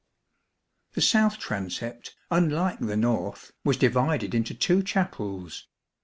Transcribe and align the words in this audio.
The 0.93 1.01
south 1.01 1.37
transept, 1.37 2.15
unlike 2.31 2.79
the 2.79 2.97
north, 2.97 3.51
was 3.63 3.77
divided 3.77 4.33
into 4.33 4.55
two 4.55 4.81
chapels. 4.81 5.67